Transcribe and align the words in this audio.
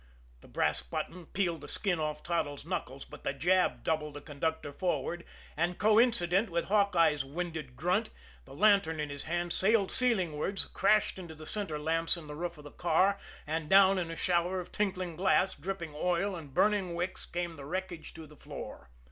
The 0.39 0.47
brass 0.47 0.81
button 0.81 1.27
peeled 1.27 1.61
the 1.61 1.67
skin 1.67 1.99
off 1.99 2.23
Toddles' 2.23 2.65
knuckles, 2.65 3.05
but 3.05 3.23
the 3.23 3.33
jab 3.33 3.83
doubled 3.83 4.15
the 4.15 4.21
conductor 4.21 4.73
forward, 4.73 5.23
and 5.55 5.77
coincident 5.77 6.49
with 6.49 6.65
Hawkeye's 6.69 7.23
winded 7.23 7.75
grunt, 7.75 8.09
the 8.45 8.55
lantern 8.55 8.99
in 8.99 9.11
his 9.11 9.25
hand 9.25 9.53
sailed 9.53 9.91
ceilingwards, 9.91 10.65
crashed 10.73 11.19
into 11.19 11.35
the 11.35 11.45
center 11.45 11.77
lamps 11.77 12.17
in 12.17 12.25
the 12.25 12.33
roof 12.33 12.57
of 12.57 12.63
the 12.63 12.71
car, 12.71 13.19
and 13.45 13.69
down 13.69 13.99
in 13.99 14.09
a 14.09 14.15
shower 14.15 14.59
of 14.59 14.71
tinkling 14.71 15.15
glass, 15.15 15.53
dripping 15.53 15.93
oil 15.95 16.35
and 16.35 16.55
burning 16.55 16.95
wicks, 16.95 17.27
came 17.27 17.55
the 17.55 17.65
wreckage 17.65 18.11
to 18.15 18.25
the 18.25 18.35
floor. 18.35 18.89